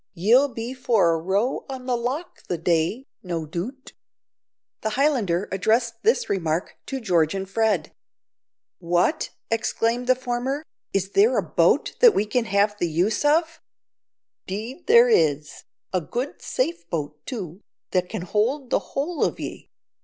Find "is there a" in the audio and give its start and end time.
10.91-11.43, 14.77-16.01